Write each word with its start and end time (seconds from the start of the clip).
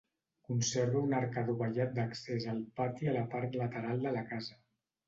Conserva 0.51 1.03
un 1.09 1.13
arc 1.17 1.37
adovellat 1.43 1.93
d'accés 1.99 2.49
al 2.55 2.65
pati 2.81 3.13
a 3.13 3.17
la 3.21 3.25
part 3.37 3.63
lateral 3.65 4.07
de 4.09 4.17
la 4.19 4.27
casa. 4.35 4.61